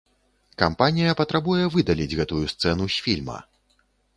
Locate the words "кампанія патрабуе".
0.61-1.67